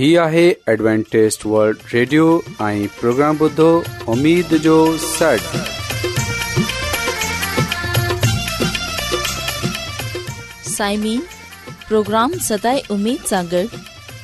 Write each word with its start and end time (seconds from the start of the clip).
هي 0.00 0.14
آهي 0.24 0.42
Adventist 0.80 1.42
world 1.52 1.80
radio 1.92 2.26
۽ 2.66 2.84
programme 2.98 3.38
بدھو 3.40 3.64
اميد 4.12 4.52
جو 4.66 4.76
سٽ 5.00 5.56
سائمين 10.68 11.20
پروگرام 11.88 12.38
سداي 12.46 12.78
اميد 12.96 13.26
سانگر 13.32 13.76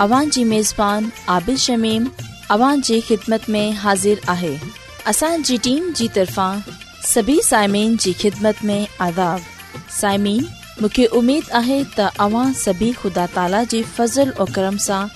اوان 0.04 0.30
جي 0.36 0.44
ميزبان 0.54 1.08
عابد 1.34 1.60
شميم 1.66 2.08
اوان 2.56 2.84
جي 2.90 3.00
خدمت 3.10 3.50
۾ 3.58 3.62
حاضر 3.82 4.24
آهي 4.36 4.54
اسان 5.14 5.46
جي 5.50 5.56
ٽيم 5.68 5.92
جي 6.00 6.08
طرفان 6.18 6.64
سڀي 7.12 7.36
سائمين 7.50 8.00
جي 8.06 8.14
خدمت 8.22 8.64
۾ 8.72 8.78
آداب 9.10 9.52
سائمين 10.00 10.48
مونکي 10.80 11.06
اميد 11.22 11.54
آهي 11.62 11.78
ته 12.00 12.26
اوان 12.28 12.58
سڀي 12.64 12.90
خدا 13.04 13.28
تالا 13.38 13.64
جي 13.76 13.84
فضل 13.98 14.34
۽ 14.42 14.52
کرم 14.58 14.82
سان 14.90 15.15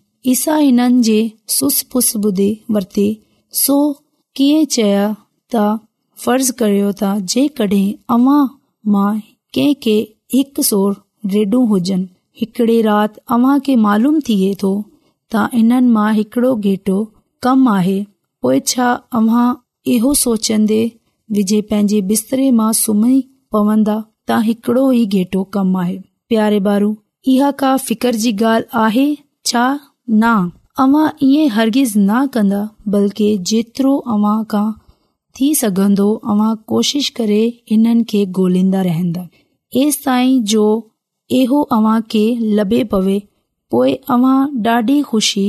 फर्ज़ 0.27 1.81
करियो 6.61 6.91
त 7.01 7.09
हिनो 15.53 16.55
घेटो 16.55 16.97
कम 17.43 17.67
आए 17.71 17.95
पोएं 18.41 18.61
छा 18.69 18.85
अव्हां 19.17 19.49
इहो 19.93 20.13
सोचंदे 20.19 20.79
विझे 21.37 21.61
पंहिंजे 21.69 22.01
बिस्तरे 22.11 22.49
मां 22.59 22.71
सुम्ही 22.79 23.15
पवंदा 23.55 23.95
त 24.29 24.37
हिकड़ो 24.47 24.83
ही 24.97 25.05
गेटो 25.15 25.43
कमु 25.57 25.79
आए 25.83 25.95
प्यारे 26.33 26.59
बारू 26.69 26.91
इहा 27.35 27.51
का 27.63 27.75
फितर 27.87 28.21
जी 28.25 28.35
ग 28.43 29.65
न 30.09 30.23
अव्हां 30.79 31.07
ई 31.23 31.45
हरगिज़ 31.55 31.97
न 31.99 32.25
कन्दा 32.33 32.59
बल्कि 32.93 33.27
जेतिरो 33.49 33.95
अव्हां 34.13 34.43
खां 34.51 34.67
थी 35.39 35.53
सघंदो 35.61 36.07
अवां 36.31 36.51
कोशिश 36.71 37.09
करे 37.17 37.41
हिननि 37.71 38.03
खे 38.09 38.25
गोल्हिंदा 38.37 38.81
रहंदा 38.89 39.27
ऐस 39.81 40.01
ताईं 40.05 40.39
लभे 42.57 42.83
पवे 42.93 43.19
पोए 43.71 43.93
अव्हां 44.15 44.39
डाढी 44.63 45.01
खु़शी 45.11 45.45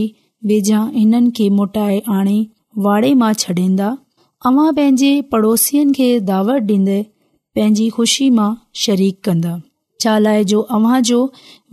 वेझा 0.48 0.82
हिननि 0.98 1.30
खे 1.36 1.48
मोटाए 1.60 1.98
आणे 2.18 2.38
वाड़े 2.88 3.14
मां 3.22 3.32
छडि॒ंदा 3.42 3.88
अवां 4.50 4.68
पंहिंजे 4.76 5.12
पड़ोसियुनि 5.32 5.92
खे 5.96 6.08
दावत 6.32 6.62
डि॒न्दे 6.68 7.00
पंहिंजी 7.56 7.88
खु़शी 7.96 8.30
मां 8.40 8.54
शरीक 8.84 9.16
कन्दा 9.24 9.54
शालाइजो 10.02 10.60
अव्हां 10.76 11.02
जो 11.12 11.20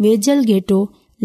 वेझल 0.03 0.43
घेटो 0.53 0.79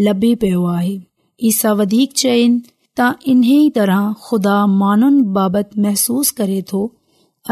लभी 0.07 0.33
पियो 0.43 0.63
आहे 0.77 0.95
ई 1.43 1.49
सां 1.51 1.83
चइनि 1.91 2.61
त 2.99 3.05
इन्हीअ 3.31 3.69
तरह 3.77 4.03
खुदा 4.25 4.55
माण्हुनि 4.81 5.21
बाबति 5.37 5.81
महसूस 5.85 6.29
करे 6.37 6.61
थो 6.71 6.81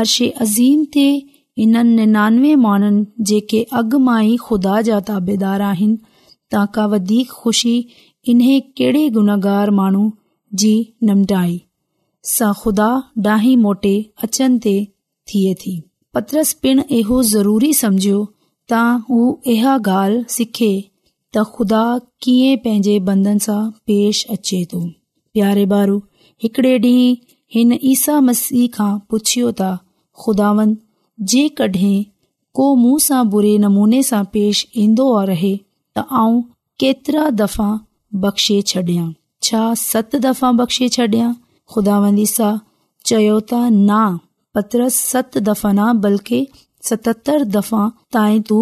अर्शे 0.04 0.28
अज़ीम 0.46 0.86
ते 0.94 1.04
इननि 1.64 1.96
निनानवे 1.98 2.54
माण्हुनि 2.66 3.04
जेके 3.32 3.62
अॻु 3.80 4.00
मां 4.06 4.20
ई 4.28 4.36
खुदा 4.48 4.78
जा 4.90 5.00
ताबेदार 5.10 5.62
आहिनि 5.72 5.98
ता 6.56 6.66
का 6.78 6.86
वधीक 6.94 7.32
खु़शी 7.42 7.76
इन्हे 8.34 8.60
कहिड़े 8.80 9.04
गुनागार 9.18 9.72
माण्हू 9.82 10.06
जी 10.64 10.72
निमटाई 11.10 11.60
सां 12.36 12.54
ख़ुदा 12.62 12.90
डाही 13.28 13.56
मोटे 13.68 13.96
अचनि 14.30 14.58
ते 14.66 14.76
थिए 15.34 15.54
थी 15.66 15.74
पत्रस 16.18 16.54
पिण 16.66 16.84
इहो 17.02 17.22
ज़रूरी 17.36 17.74
सम्झियो 17.84 18.26
त 18.72 18.86
हू 19.10 19.20
इहा 19.58 19.78
ॻाल्हि 19.92 20.24
सिखे 20.40 20.72
त 21.36 21.42
ख़ुदा 21.54 21.84
कीअं 22.24 22.58
पंहिंजे 22.64 22.96
बंदन 23.10 23.38
सां 23.46 23.60
पेश 23.90 24.18
अचे 24.36 24.58
त 24.74 24.82
प्यारे 25.38 25.66
बारू 25.72 25.96
हिकड़े 26.44 26.74
ॾींह 26.86 27.22
हिन 27.56 27.78
ईसा 27.94 28.16
मसीह 28.26 28.68
खां 28.76 28.90
पुछियो 29.14 29.48
موسا 32.56 33.24
को 33.26 33.34
मुंहं 33.34 33.66
सांमूने 33.66 34.02
सां 34.10 34.24
पेश 34.36 34.60
इन्दो 34.84 35.06
रहे 35.30 35.54
त 35.56 36.04
आउं 36.24 36.42
केतिरा 36.84 37.24
दफ़ा 37.42 37.70
बख़्शे 38.26 38.58
छडां 38.72 39.06
छा 39.48 39.62
सत 39.84 40.16
दफ़ा 40.28 40.52
बख़्शे 40.62 40.90
छडां 40.98 41.30
खुदा 41.76 41.98
ईसा 42.28 42.50
चयो 43.08 43.40
त 43.40 43.62
न 43.72 44.20
पत्र 44.60 44.90
सत 45.00 45.38
दफ़ा 45.50 45.72
न 45.74 46.00
बल्कि 46.08 46.40
सतरि 46.92 47.50
दफ़ा 47.58 47.82
ताईं 48.18 48.42
तूं 48.50 48.62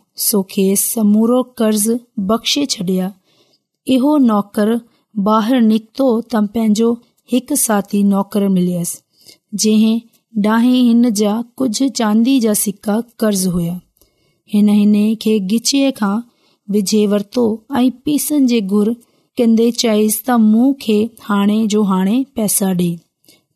ਸੋ 0.17 0.41
ਖੇਸ 0.49 0.79
ਸਮੂਰੋ 0.93 1.41
ਕਰਜ਼ 1.57 1.89
ਬਖਸ਼ੇ 2.29 2.65
ਛੜਿਆ 2.69 3.11
ਇਹੋ 3.95 4.17
ਨੌਕਰ 4.23 4.77
ਬਾਹਰ 5.23 5.61
ਨਿਕਤੋ 5.61 6.19
ਤਮ 6.31 6.47
ਪੈਂਜੋ 6.53 6.95
ਇੱਕ 7.33 7.53
ਸਾਥੀ 7.57 8.03
ਨੌਕਰ 8.03 8.47
ਮਿਲਿਆਸ 8.49 8.95
ਜਿਹੇ 9.63 9.99
ਡਾਹੇ 10.43 10.81
ਹਿੰਨ 10.81 11.11
ਜਾ 11.13 11.41
ਕੁਝ 11.57 11.83
ਚਾਂਦੀ 11.83 12.39
ਜਾਂ 12.39 12.53
ਸਿੱਕਾ 12.53 13.01
ਕਰਜ਼ 13.17 13.47
ਹੋਇਆ 13.47 13.79
ਹਿਨ 14.55 14.65
ਨੇ 14.91 15.13
ਕਿ 15.19 15.37
ਗਿਚੇ 15.51 15.91
ਖਾਂ 15.99 16.19
ਵਿਜੇ 16.71 17.05
ਵਰਤੋ 17.07 17.45
ਆਈ 17.75 17.89
ਪੀਸਨ 18.05 18.45
ਜੇ 18.47 18.59
ਗੁਰ 18.73 18.93
ਕਹਿੰਦੇ 19.37 19.69
ਚਾਇਸ 19.77 20.15
ਤਾ 20.25 20.37
ਮੂੰਹ 20.37 20.73
ਖੇ 20.81 21.07
ਹਾਣੇ 21.29 21.65
ਜੋ 21.75 21.83
ਹਾਣੇ 21.85 22.23
ਪੈਸਾ 22.35 22.73
ਦੇ 22.73 22.95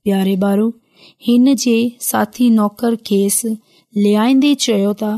ਪਿਆਰੇ 0.03 0.35
ਬਾਰੂ 0.41 0.71
ਹਿੰਨ 1.27 1.53
ਜੇ 1.55 1.89
ਸਾਥੀ 2.01 2.49
ਨੌਕਰ 2.49 2.95
ਖੇਸ 3.05 3.45
ਲਿਆਇਂਦੇ 3.97 4.53
ਚਯੋਤਾ 4.59 5.17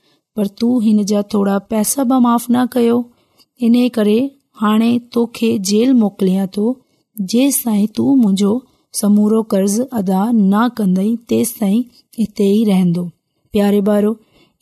तूं 0.59 0.71
हिन 0.83 0.99
जा 1.11 1.21
पैसा 1.71 2.03
माफ़ 2.19 2.45
न 2.51 2.61
कयो 2.73 2.97
इन 3.63 3.73
करे 3.97 4.15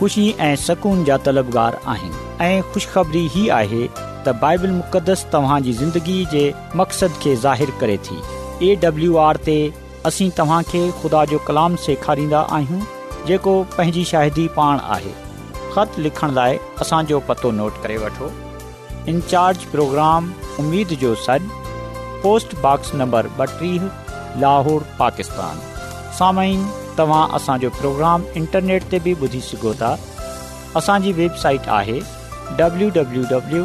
ख़ुशी 0.00 0.30
ऐं 0.40 0.54
सुकून 0.66 1.04
जा 1.04 1.16
तलबगार 1.26 1.78
आहिनि 1.88 2.44
ऐं 2.44 2.62
ख़ुशख़बरी 2.72 3.26
ही 3.34 3.48
आहे 3.60 3.86
त 4.26 4.32
बाइबल 4.42 4.70
मुक़दस 4.70 5.24
तव्हांजी 5.32 5.72
ज़िंदगी 5.80 6.24
जे 6.32 6.42
मक़सद 6.76 7.18
खे 7.22 7.34
ज़ाहिर 7.44 7.70
करे 7.80 7.96
थी 8.08 8.18
ए 8.70 8.74
डब्लू 8.84 9.16
आर 9.28 9.36
ते 9.48 9.56
असीं 10.10 10.30
तव्हांखे 10.38 10.82
ख़ुदा 11.02 11.24
जो 11.34 11.38
कलाम 11.48 11.76
सेखारींदा 11.86 12.40
आहियूं 12.58 12.80
जेको 13.28 13.54
पंहिंजी 13.78 14.04
शाहिदी 14.12 14.46
पाण 14.56 14.78
आहे 14.96 15.12
ख़त 15.74 15.98
लिखण 16.06 16.32
लाइ 16.40 16.58
असांजो 16.82 17.20
पतो 17.28 17.50
नोट 17.60 17.82
करे 17.82 17.96
वठो 18.04 18.32
इनचार्ज 19.14 19.64
प्रोग्राम 19.76 20.32
उमेद 20.64 20.96
जो 21.04 21.14
सॾु 21.26 22.22
पोस्ट 22.22 22.54
बॉक्स 22.62 22.94
नंबर 23.02 23.26
ॿटीह 23.40 23.82
लाहौर 24.44 24.86
पाकिस्तान 24.98 25.58
सामई 26.18 26.56
तुम 26.98 27.12
असो 27.36 27.68
प्रोग्राम 27.78 28.24
इंटरनेट 28.40 28.84
ते 28.90 28.98
भी 29.06 29.12
बुझी 29.22 29.40
सोता 29.48 29.88
असबसाइट 30.80 31.68
है 31.90 31.96
W 32.58 32.88
W 32.96 33.22
W 33.34 33.62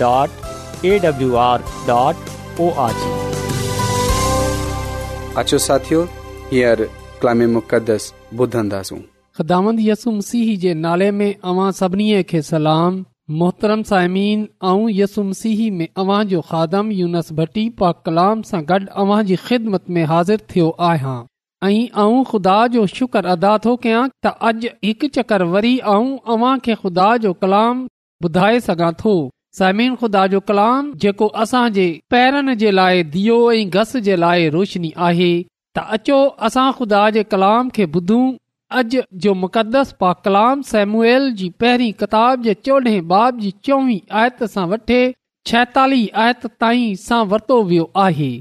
dot 0.00 0.54
A 0.84 0.92
W 1.06 1.36
R 1.44 1.72
dot 1.92 2.28
जी 3.02 3.10
खिदामंद 9.38 9.78
यसु 9.82 10.08
मसीह 10.18 10.46
के 10.64 10.72
नाले 10.84 11.10
में 11.22 11.30
अव 11.52 11.60
सभी 11.80 12.06
के 12.34 12.42
सलाम 12.50 12.92
मोहतरम 13.42 13.82
सामिन 13.90 14.46
और 14.70 14.80
यसु 15.00 15.20
मसीह 15.32 15.60
में 15.80 15.86
अवजो 16.04 16.40
खादम 16.52 16.90
यूनस 17.00 17.28
भट्टी 17.42 17.66
पा 17.82 17.92
कलम 18.08 18.42
से 18.52 18.62
गड 18.72 18.88
अवहज 19.04 19.36
खिदमत 19.50 19.90
में 19.98 20.02
हाजिर 20.14 20.40
थो 20.54 20.64
आ 20.90 21.12
ऐं 21.66 22.22
खुदा 22.30 22.56
जो 22.74 22.84
शुक्र 22.92 23.24
अदा 23.32 23.50
थो 23.64 23.74
कयां 23.84 24.02
त 24.24 24.30
अॼु 24.48 24.70
हिकु 24.86 25.08
चकर 25.16 25.42
वरी 25.52 25.72
ऐं 25.90 26.06
अव्हां 26.34 26.54
खे 26.66 26.74
खुदा 26.84 27.10
जो 27.24 27.32
कलाम 27.44 27.82
ॿुधाए 28.28 28.58
सघां 28.66 28.88
थो 29.02 29.12
समिन 29.58 29.94
ख़ुदा 30.00 30.20
जो 30.32 30.40
कलाम 30.48 30.90
जेको 31.04 31.26
असां 31.44 31.62
जे 31.78 31.84
पैरनि 32.14 32.54
जे 32.62 32.70
लाइ 32.80 33.02
दीयो 33.14 33.38
ऐं 33.52 33.70
घस 33.80 33.94
जे 34.08 34.16
लाइ 34.24 34.46
रोशनी 34.58 34.92
आहे 35.08 35.30
त 35.30 35.84
अचो 35.98 36.20
असां 36.50 36.66
ख़ुदा 36.80 37.00
जे 37.16 37.24
कलाम 37.34 37.72
खे 37.78 37.88
ॿुधूं 38.00 38.22
अॼु 38.82 39.04
जो 39.24 39.34
मुक़दस 39.46 39.92
पा 40.04 40.12
कलाम 40.26 40.62
सेमुएल 40.68 41.28
जी 41.40 41.50
पहिरीं 41.64 41.92
किताब 42.04 42.48
जे 42.48 42.56
चोॾहं 42.68 43.02
बाब 43.14 43.44
जी 43.46 43.54
चोवीह 43.70 44.22
आयत 44.22 44.46
सां 44.54 44.68
वठे 44.74 45.00
छहतालीह 45.52 46.24
आयत 46.26 46.48
ताईं 46.64 46.88
सां 47.10 47.20
वरितो 47.34 47.62
वियो 47.72 47.86
आहे 48.06 48.32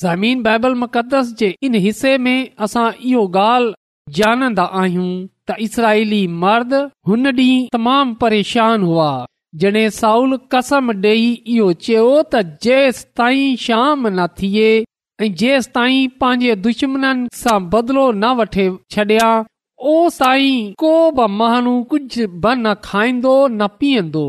ज़मीन 0.00 0.42
बाइबल 0.42 0.74
मुक़दस 0.74 1.32
जे 1.38 1.54
इन 1.62 1.74
हिसे 1.82 2.16
में 2.18 2.38
असां 2.66 2.86
इहो 3.08 3.20
ॻाल्हि 3.40 4.22
ॼाणंदा 4.22 4.62
आहियूं 4.78 5.10
त 5.48 5.54
इसराईली 5.66 6.26
मर्द 6.44 6.72
हुन 7.08 7.30
डीं 7.36 7.66
तमाम 7.74 8.14
परेशान 8.22 8.82
हुआ 8.82 9.10
जॾहिं 9.64 9.88
साउल 9.98 10.36
कसम 10.54 10.90
डे॒ 11.04 11.12
इहो 11.56 11.66
चयो 11.86 12.06
त 12.32 12.42
जेस 12.66 13.02
ताई 13.20 13.44
शाम 13.66 14.06
न 14.08 14.26
थिए 14.38 14.66
ऐं 15.22 15.28
जेंस 15.42 15.68
ताईं 15.78 16.08
पंहिंजे 16.22 16.54
दुश्मन 16.64 17.20
सां 17.42 17.58
बदिलो 17.74 18.06
न 18.12 18.30
वठे 18.40 18.64
छडि॒या 18.94 19.28
ओस 19.92 20.18
ताईं 20.24 20.72
को 20.84 20.90
बि 21.20 21.28
महन 21.36 21.68
कु 21.92 22.00
न 22.00 22.74
खाईंदो 22.88 23.36
न 23.54 23.70
पीअंदो 23.78 24.26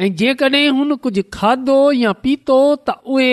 ऐ 0.00 0.08
जेकड॒हिं 0.22 0.70
हुन 0.78 0.94
कुझु 1.08 1.22
खाधो 1.38 1.80
या 2.04 2.12
पीतो 2.28 2.60
त 2.88 2.96
उहे 3.16 3.30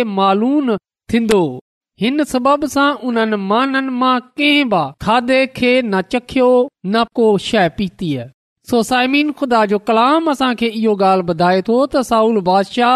हिन 2.01 2.23
सबब 2.29 2.65
सां 2.71 2.87
उन 3.09 3.33
माननि 3.49 3.91
मां 3.99 4.19
कंहिं 4.39 4.63
बि 4.71 4.79
खाधे 5.01 5.37
खे 5.59 5.69
न 5.81 6.01
चखियो 6.15 6.47
न 6.87 7.03
को 7.19 7.27
शइ 7.43 7.69
पीतीअ 7.77 8.23
सोसाइमिन 8.69 9.31
ख़ुदा 9.41 9.65
जो 9.73 9.77
कलाम 9.87 10.27
असांखे 10.31 10.67
इहो 10.67 10.95
ॻाल्हि 11.09 11.25
ॿुधाए 11.33 11.61
थो 11.69 11.77
त 11.85 12.01
साउल 12.07 12.39
बादशाह 12.49 12.95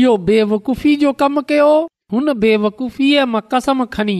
इहो 0.00 0.16
बेवकूफ़ी 0.26 0.94
जो 1.04 1.12
कम 1.22 1.40
कयो 1.52 1.70
हुन 2.16 2.32
बेवकूफ़ीअ 2.44 3.24
मां 3.36 3.40
कसम 3.54 3.84
खणी 3.96 4.18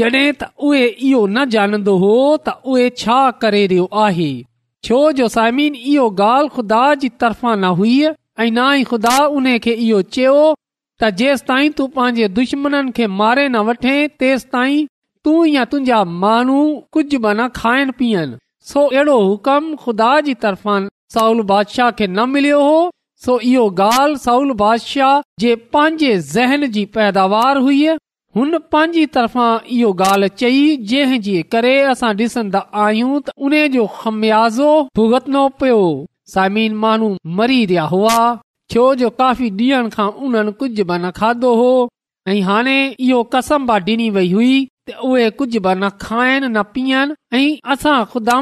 जॾहिं 0.00 0.24
त 0.40 0.48
उहे 0.70 0.86
इहो 0.88 1.22
न 1.26 1.44
जानंदो 1.56 1.96
हो 2.06 2.14
त 2.20 2.56
उहे 2.74 2.88
छा 3.04 3.18
करे 3.44 3.62
रहियो 3.74 3.86
आहे 4.06 4.30
छो 4.88 5.02
जो 5.20 5.28
साइमिन 5.36 5.74
इहो 5.94 6.08
ॻाल्हि 6.30 6.56
ख़ुदा 6.56 6.82
जी 7.04 7.08
तरफ़ा 7.24 7.54
न 7.56 7.74
हुई 7.82 7.94
ऐं 8.08 8.50
ना 8.62 8.72
ई 8.80 8.90
ख़ुदा 8.94 9.16
उन 9.40 9.56
खे 9.68 9.78
इहो 9.88 10.02
चयो 10.18 10.52
त 11.00 11.10
जेस 11.20 11.42
ताई 11.50 11.68
त 11.78 12.26
दुश्मन 12.38 12.90
खे 12.98 13.06
मारे 13.20 13.48
न 13.48 13.62
वठे 13.68 13.94
तेस 14.22 14.44
ताई 14.56 14.82
त 15.26 16.00
माणू 16.24 16.58
कुझ 16.96 17.06
बि 17.14 17.32
न 17.38 17.48
खाइन 17.60 17.90
पीयन 18.00 18.34
सो 18.72 18.82
अहिड़ो 18.88 19.20
खुदा 19.84 20.10
जी 20.28 20.34
तरफ़ा 20.46 20.80
साउल 21.14 21.40
बादशाह 21.52 21.90
खे 22.00 22.06
न 22.06 22.28
मिलियो 22.34 22.60
हो 22.66 22.78
सो 23.24 23.38
इहो 23.48 23.64
ॻाल्हि 23.86 24.18
साउल 24.26 24.52
बादशाह 24.62 25.20
जे 25.44 25.54
पंहिंजे 25.76 26.12
ज़हन 26.34 26.66
जी 26.76 26.84
पैदावार 26.98 27.58
हुई 27.66 27.82
हुन 28.38 28.58
पंहिंजी 28.76 29.04
तरफ़ा 29.16 29.48
इहो 29.78 29.92
गाल 30.04 30.28
चई 30.42 30.62
जंहिंजा 30.92 31.62
डि॒सन्दा 32.20 32.64
आयूं 32.84 33.12
त 33.18 33.36
उन्हीअ 33.48 33.66
जो 33.76 33.86
खमियाज़ो 33.98 34.70
भुगतनो 35.00 35.44
पियो 35.62 35.80
सामिन 36.36 36.80
मानू 36.86 37.12
मरी 37.42 37.64
रहिया 37.72 37.84
हुआ 37.94 38.16
छो 38.72 38.84
जो 39.00 39.08
काफ़ी 39.20 39.48
ॾींहनि 39.60 39.88
खां 39.94 40.04
उन्हनि 40.26 40.52
कुझ 40.60 40.68
बि 40.80 40.96
न 40.98 41.10
खाधो 41.16 41.48
हो 41.60 41.70
ऐं 42.28 42.40
हाणे 42.48 42.74
इहो 43.06 43.22
कसम्बा 43.34 43.76
डि॒नी 43.86 44.08
वेई 44.16 44.30
हुई 44.32 44.52
त 44.90 44.94
उहे 45.08 45.24
कुझ 45.40 45.48
बि 45.56 45.74
न 45.80 45.88
खाइनि 46.04 46.48
न 46.48 46.62
पीअनि 46.76 47.16
ऐं 47.40 47.72
असां 47.74 47.96
खुदा 48.12 48.36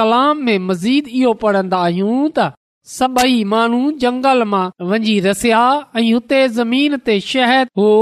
कलाम 0.00 0.38
में 0.46 0.58
मज़ीद 0.70 1.08
इहो 1.18 1.32
पढ़ंदा 1.44 1.78
आहियूं 1.88 2.16
त 2.38 2.46
सभई 2.94 3.36
माण्हू 3.52 3.82
जंगल 4.06 4.42
मां 4.54 4.64
वञी 4.94 5.14
रसिया 5.28 5.60
ऐं 6.00 6.06
हुते 6.12 6.40
ज़मीन 6.56 6.96
ते 7.10 7.18
शहद 7.28 7.70
हो 7.82 7.92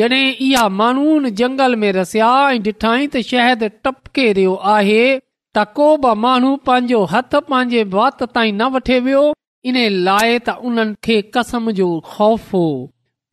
जॾहिं 0.00 0.24
इहा 0.50 0.68
माण्हू 0.82 1.08
जंगल 1.42 1.74
में 1.84 1.90
रसिया 2.00 2.30
ऐं 2.52 2.60
ॾिठाई 2.68 3.08
त 3.16 3.24
शहद 3.32 3.64
टपके 3.88 4.30
रहियो 4.38 4.54
आहे 4.76 5.02
त 5.18 5.66
को 5.80 5.90
बि 6.06 6.14
माण्हू 6.26 6.54
पंहिंजो 6.70 7.02
हथ 7.16 7.36
पंहिंजे 7.50 7.84
वात 7.96 8.22
ताईं 8.22 8.52
न 8.56 8.70
वठे 8.76 9.00
वियो 9.08 9.24
इन 9.70 9.76
लाइ 10.06 10.34
त 10.46 10.48
उन्हनि 10.68 10.94
खे 11.06 11.14
कसम 11.36 11.70
जो 11.76 11.86
ख़ौफ़ 12.10 12.50
हो 12.52 12.66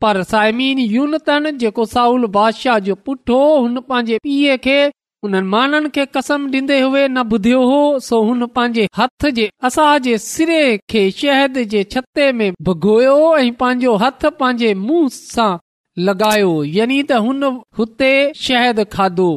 पर 0.04 0.22
साइमीन 0.30 1.18
जेको 1.64 1.84
साउल 1.92 2.26
बादशाह 2.36 2.78
जो 2.88 2.94
पुट 3.08 3.30
हो 3.30 3.38
हुन 3.58 3.80
पंहिंजे 3.90 4.18
पीए 4.24 4.56
खे 4.64 6.06
कसम 6.16 6.46
ॾींदे 6.54 6.80
हुए 6.80 7.06
न 7.08 7.18
ॿुधियो 7.34 7.60
हो 7.70 7.78
सो 8.08 8.20
हुन 8.22 8.46
पंहिंजे 8.58 8.88
हथ 8.98 9.26
जे 10.06 10.16
सिरे 10.26 10.58
खे 10.90 11.04
शहद 11.20 11.58
जे 11.74 11.82
छते 11.92 12.30
में 12.40 12.50
भगोयो 12.70 13.14
ऐं 13.38 13.52
पंहिंजो 13.62 13.94
हथ 14.02 14.26
पंहिंजे 14.40 14.74
मुंहं 14.88 15.08
सां 15.20 15.54
लगायो 16.08 16.52
यानी 16.80 17.02
त 17.02 17.22
हुन 17.30 17.42
हुते 17.78 18.10
शहद 18.48 18.84
खाधो 18.98 19.30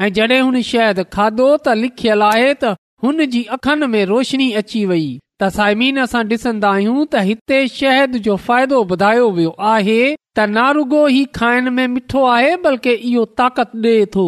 ऐं 0.00 0.12
जडे॒ 0.20 0.42
हुन 0.50 0.62
शहद 0.72 1.02
खाधो 1.18 1.50
त 1.56 1.78
लिखियल 1.82 2.22
आहे 2.32 2.48
त 2.64 2.74
हुन 3.06 3.26
जी 3.36 3.44
अखनि 3.58 3.86
में 3.96 4.04
रोशनी 4.14 4.50
अची 4.62 4.84
वई 4.94 5.06
तसाइमीन 5.42 5.98
असां 6.02 6.20
डि॒सन्दा 6.28 6.68
आहियूं 6.74 6.98
त 7.06 7.22
हिते 7.28 7.56
शहद 7.78 8.14
जो 8.26 8.36
फ़ाइदो 8.44 8.78
वधायो 8.92 9.24
वियो 9.38 9.50
आहे 9.70 9.96
त 9.96 10.44
ना 10.52 10.64
रुगो 10.76 11.00
ई 11.08 11.24
खाइण 11.38 11.70
में 11.78 11.86
मिठो 11.96 12.22
आहे 12.34 12.54
बल्कि 12.62 12.94
इहो 13.10 13.24
ताकत 13.40 13.74
डि॒ए 13.86 14.06
थो 14.14 14.24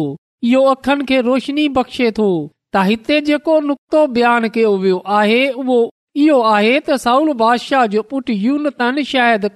इहो 0.49 0.61
अखनि 0.73 1.05
खे 1.11 1.21
रोशनी 1.29 1.65
बख़्शे 1.77 2.09
थो 2.19 2.27
त 2.27 2.83
हिते 2.89 3.17
जेको 3.29 3.55
नुक़्तो 3.69 4.03
बयानु 4.19 4.51
कयो 4.59 4.75
वियो 4.83 4.99
आहे 5.21 5.39
उहो 5.63 5.79
इहो 6.25 6.37
आहे 6.51 6.75
त 6.77 6.99
साउल 7.05 7.33
बादशाह 7.43 7.87
जो 7.95 8.05
पुटु 8.13 8.37
यून 8.43 8.69
तन 8.83 9.01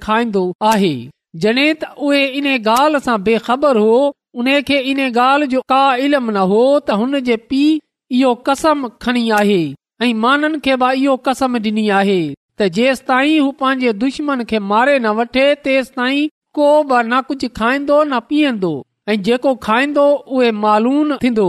खाईंदो 0.07 0.45
आहे 0.71 0.91
जड॒हिं 1.45 1.69
त 1.83 1.91
उहे 2.09 2.23
इन 2.41 2.49
ॻाल्हि 2.55 3.03
सां 3.11 3.19
बेख़बर 3.29 3.83
हो 3.85 3.93
उनखे 4.45 4.81
इन 4.95 5.05
ॻाल्हि 5.27 5.51
जो 5.55 5.63
का 5.75 5.85
इल्म 6.09 6.35
न 6.35 6.49
हो 6.55 6.65
त 6.79 6.99
हुन 7.03 7.23
जे 7.31 7.39
पीउ 7.53 7.79
इहो 8.21 8.33
कसम 8.51 8.85
खणी 9.07 9.29
आहे 9.43 9.61
ऐं 10.03 10.13
मानन 10.21 10.57
खे 10.65 10.75
बि 10.81 10.87
इहो 11.01 11.15
कसम 11.25 11.57
डि॒नी 11.65 11.83
आहे 11.99 12.15
त 12.61 12.67
जेसिताईं 12.77 13.35
हू 13.41 13.51
पंहिंजे 13.59 13.91
दुश्मन 13.99 14.43
खे 14.49 14.59
मारे 14.71 14.95
न 14.97 15.11
वठे 15.19 15.45
तेसताई 15.67 16.23
को 16.57 16.65
बि 16.89 16.99
न 17.11 17.21
कुझु 17.27 17.49
खाइंदो 17.59 17.99
न 18.09 18.19
पीअंदो 18.31 18.71
ऐं 19.13 19.17
जेको 19.27 19.53
खाइंदो 19.67 20.05
उहे 20.39 20.49
मालूम 20.65 21.15
थींदो 21.23 21.45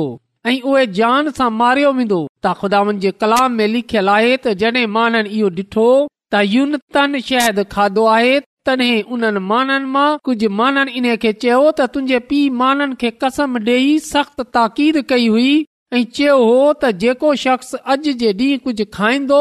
ऐं 0.47 0.55
उहे 0.73 0.87
जान 1.01 1.33
सां 1.41 1.49
मारियो 1.63 1.91
वेंदो 1.99 2.21
त 2.47 2.55
खुदा 2.63 2.83
जे 3.07 3.15
कलाम 3.25 3.59
में 3.63 3.67
लिखियल 3.75 4.13
आहे 4.15 4.31
त 4.37 4.55
जॾहिं 4.63 4.87
माननि 5.01 5.35
इहो 5.41 5.51
डि॒ठो 5.59 5.91
त 5.99 6.47
यून 6.53 6.81
तन 6.99 7.21
शायदि 7.33 7.67
खाधो 7.77 8.07
आहे 8.15 8.39
तॾहिं 8.71 8.95
उन्हनि 9.17 9.45
माननि 9.53 9.91
मां 9.99 10.09
कुझु 10.31 10.55
माननि 10.63 10.99
इन 11.03 11.11
खे 11.27 11.35
चयो 11.45 11.61
त 11.69 11.93
तुंहिंजे 11.97 12.23
पीउ 12.33 12.57
माननि 12.65 13.01
खे 13.05 13.15
कसम 13.27 13.63
डेई 13.71 13.95
सख़्त 14.13 14.49
ताक़ीद 14.59 15.07
कई 15.15 15.29
हुई 15.37 15.53
ऐं 15.93 16.05
चयो 16.17 16.37
हो 16.45 16.57
त 16.73 16.91
जेको 17.03 17.35
शख्स 17.45 17.75
अॼ 17.75 17.97
जे 18.05 18.13
ॾींहुं 18.33 18.59
कुझु 18.65 18.85
खाइंदो 18.97 19.41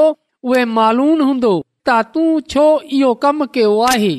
उहे 0.51 0.63
मालूम 0.77 1.21
हूंदो 1.27 1.51
त 1.87 2.01
तूं 2.13 2.39
छो 2.53 2.65
इहो 2.97 3.13
कम 3.25 3.45
कयो 3.57 3.71
आहे 3.91 4.15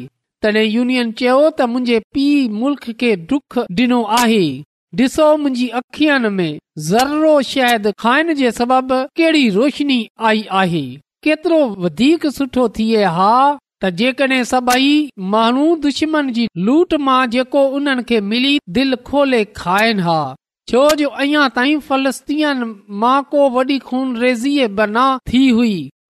तॾहिं 0.46 0.64
यूनियन 0.66 1.12
चयो 1.20 1.36
त 1.48 1.68
मुंहिंजे 1.74 1.98
पीउ 2.16 2.48
मुल्क 2.62 2.90
खे 3.02 3.10
डुख 3.32 3.58
डि॒नो 3.80 4.02
आहे 4.20 4.44
ॾिसो 5.00 5.26
मुंहिंजी 5.42 5.68
अखियुनि 5.82 6.28
में 6.38 6.50
ज़र्रो 6.90 7.32
शायदि 7.50 7.92
खाइण 8.04 8.34
जे 8.40 8.50
सबबि 8.60 9.00
कहिड़ी 9.20 9.48
रोशनी 9.58 9.98
आई 10.30 10.44
आहे 10.62 10.84
केतिरो 11.26 11.58
वधीक 11.86 12.26
सुठो 12.38 12.68
थिए 12.78 13.02
हा 13.18 13.32
त 13.82 13.90
जेकॾहिं 14.00 14.42
सभई 14.52 14.92
माण्हू 15.36 15.66
दुश्मन 15.86 16.30
जी 16.38 16.46
लूट 16.68 16.94
मां 17.08 17.18
जेको 17.36 17.64
उन्हनि 17.80 18.06
खे 18.12 18.20
मिली 18.32 18.54
दिलि 18.80 18.96
खोले 19.10 19.44
खाइनि 19.60 20.02
हा 20.10 20.18
छो 20.68 20.88
जो 20.98 21.08
अञा 21.22 21.48
ताईं 21.56 21.78
फलस्तीन 21.86 22.60
मां 23.02 23.22
को 23.30 23.48
वॾी 23.56 23.78
खून 23.88 24.16
रेज़ी 24.20 24.66
बना 24.80 25.06
थी 25.32 25.48
हुई 25.56 25.74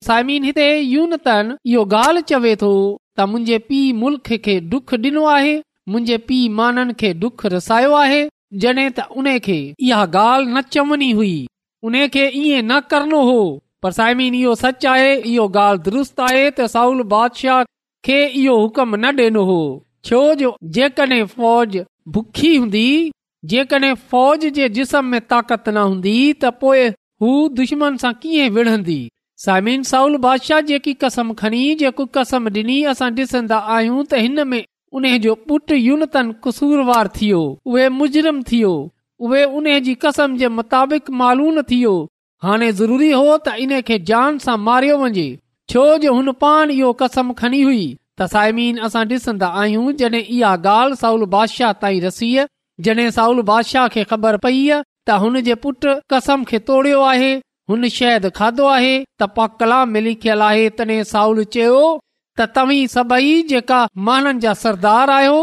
साइमिन 0.06 0.44
हिते 0.44 0.66
यूनतन 0.78 1.56
इहो 1.66 1.84
ॻाल्हि 1.98 2.22
चवे 2.32 2.54
थो 2.62 2.72
त 3.18 3.26
मुंहिंजे 3.30 3.58
पीउ 3.68 3.94
मुल्क 4.00 4.28
खे 4.44 4.58
डुख 4.74 4.94
डि॒नो 5.04 5.24
आहे 5.36 5.54
मुंहिंजे 5.94 6.16
पीउ 6.28 6.52
माननि 6.56 6.92
खे 7.02 7.12
डुख 7.22 7.46
रसायो 7.54 7.92
आहे 8.02 8.20
जॾहिं 8.64 8.86
त 8.98 9.06
उन 9.22 9.32
खे 9.48 9.56
इहा 9.88 10.02
ॻाल्हि 10.02 10.52
न 10.54 10.60
चवणी 10.76 11.10
हुई 11.22 11.34
उन 11.88 11.94
खे 12.18 12.28
ईअं 12.42 12.62
न 12.72 12.80
करणो 12.90 13.22
हो 13.30 13.38
पर 13.82 13.96
साइमिन 14.00 14.34
इहो 14.42 14.54
सच 14.66 14.86
आहे 14.94 15.10
इहो 15.32 15.48
ॻाल्हि 15.56 15.82
दुरुस्त 15.90 16.20
आहे 16.28 16.44
त 16.58 16.68
साउल 16.76 17.02
बादशाह 17.16 17.62
खे 18.08 18.20
इहो 18.44 18.60
हुकम 18.60 18.96
न 19.02 19.14
डि॒नो 19.22 19.44
हो 19.54 19.60
छो 20.10 20.22
जो 20.44 20.56
जेकॾहिं 20.78 21.24
फ़ौज 21.36 21.78
भुखी 22.16 22.56
हूंदी 22.56 22.86
जेकॾहिं 23.50 23.94
फौज 24.10 24.44
जे 24.58 24.68
जिस्म 24.76 25.04
में 25.04 25.20
ताक़त 25.32 25.68
न 25.68 25.76
हूंदी 25.86 26.16
त 26.32 26.52
पोइ 26.60 26.84
हू 27.22 27.32
दुश्मन 27.56 27.96
सां 28.02 28.12
कीअं 28.20 28.50
विढ़ंदी 28.58 28.94
साइमिन 29.46 29.82
साउल 29.90 30.16
बादशाह 30.26 30.60
जेकी 30.70 30.92
कसम 31.02 31.32
खणी 31.40 31.64
जेको 31.82 32.06
कसम 32.16 32.48
डि॒नी 32.54 32.76
असां 32.92 33.10
ॾिसंदा 33.18 33.58
आहियूं 33.74 33.98
त 34.04 34.20
हिन 34.24 34.46
में 34.52 34.62
उन 35.00 35.06
जो 35.26 35.34
यूनतन 35.80 36.32
कसूरवार 36.46 37.08
थियो 37.20 37.42
उहे 37.74 37.88
मुजरिम 37.98 38.40
थियो 38.52 38.72
उहे 39.28 39.44
उन 39.60 39.68
जी 39.88 39.94
कसम 40.06 40.36
जे 40.44 40.48
मुताबिक़ 40.60 41.10
मालूम 41.22 41.60
थियो 41.72 41.94
हाणे 42.48 42.70
ज़रूरी 42.80 43.10
हो 43.10 43.26
त 43.44 43.56
इन 43.66 43.80
खे 43.90 43.98
जान 44.12 44.38
सां 44.46 44.56
मारियो 44.70 44.96
वञे 45.04 45.26
छो 45.74 45.84
जो 46.06 46.14
हुन 46.20 46.32
पाण 46.46 46.70
इहो 46.78 46.92
कसम 47.04 47.32
खणी 47.44 47.62
हुई 47.68 47.84
त 47.92 48.26
साइमीन 48.38 48.82
असां 48.90 49.04
ॾिसंदा 49.14 49.52
आहियूं 49.64 49.94
जॾहिं 50.02 50.24
इहा 50.38 50.56
ॻाल्हि 50.74 51.00
साउल 51.04 51.24
बादशाह 51.38 51.72
ताईं 51.86 52.02
रसीअ 52.08 52.50
जॾहिं 52.82 53.10
साउल 53.16 53.42
बादशाह 53.48 53.88
खे 53.94 54.04
ख़बर 54.10 54.36
पई 54.44 54.60
त 55.06 55.16
हुन 55.24 55.40
जे 55.48 55.54
पुट 55.64 55.86
कसम 56.12 56.44
खे 56.50 56.58
तोड़ियो 56.70 57.00
आहे 57.10 57.32
हुन 57.70 57.88
शाधो 57.96 58.66
आहे 58.74 58.94
त 59.02 59.28
पा 59.36 59.46
कलाम 59.60 59.96
लिखियल 60.06 60.42
आहे 60.50 60.68
तॾहिं 60.80 61.02
साउल 61.10 61.42
चयो 61.56 61.76
त 62.38 62.48
तव्हीं 62.56 62.86
सभई 62.94 63.34
जेका 63.52 63.82
महन 64.08 64.38
जा 64.46 64.54
सरदार 64.62 65.10
आहियो 65.16 65.36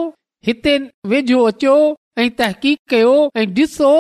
हिते 0.48 0.74
वेझो 1.14 1.44
अचो 1.52 1.76
ऐं 2.22 2.30
तहक़ीक़ 2.42 2.80
कयो 2.96 3.14
ऐं 3.40 3.48
डि॒सो 3.60 3.94